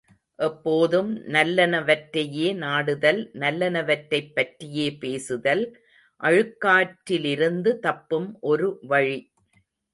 [0.39, 5.63] எப்போதும் நல்லனவற்றையே நாடுதல், நல்லனவற்றைப் பற்றியே பேசுதல்
[6.21, 9.19] அழுக்காற்றிலிருந்து தப்பும் ஒரு வழி.